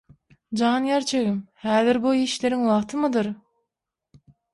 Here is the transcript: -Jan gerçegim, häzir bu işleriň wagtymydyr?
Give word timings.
-Jan 0.59 0.85
gerçegim, 0.85 1.35
häzir 1.65 1.99
bu 2.05 2.13
işleriň 2.21 2.59
wagtymydyr? 2.71 3.31